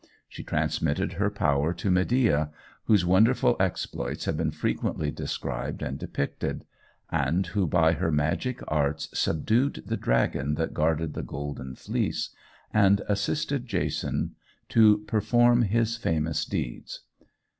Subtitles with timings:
[0.27, 2.49] She transmitted her power to Medea,
[2.85, 6.65] whose wonderful exploits have been frequently described and depicted,
[7.11, 12.31] and who by her magic arts subdued the dragon that guarded the golden fleece,
[12.73, 14.33] and assisted Jason
[14.69, 17.01] to perform his famous deeds.